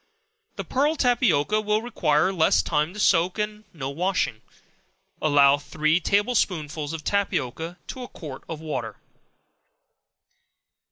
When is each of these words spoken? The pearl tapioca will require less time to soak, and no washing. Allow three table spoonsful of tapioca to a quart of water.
The 0.55 0.63
pearl 0.63 0.95
tapioca 0.95 1.61
will 1.61 1.83
require 1.83 2.33
less 2.33 2.63
time 2.63 2.91
to 2.95 2.99
soak, 2.99 3.37
and 3.37 3.65
no 3.71 3.91
washing. 3.91 4.41
Allow 5.21 5.59
three 5.59 5.99
table 5.99 6.33
spoonsful 6.33 6.91
of 6.91 7.03
tapioca 7.03 7.77
to 7.85 8.01
a 8.01 8.07
quart 8.07 8.41
of 8.49 8.59
water. 8.59 8.95